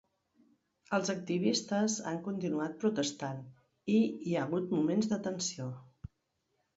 Els 0.97 1.09
activistes 1.13 1.97
han 2.11 2.15
continuat 2.27 2.73
protestant 2.83 3.43
i 3.97 3.99
hi 4.29 4.33
ha 4.39 4.47
hagut 4.47 4.73
moments 4.79 5.11
de 5.13 5.21
tensió. 5.29 5.69